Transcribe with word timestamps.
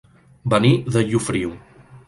Venir 0.53 0.71
de 0.95 1.05
Llofriu. 1.13 1.55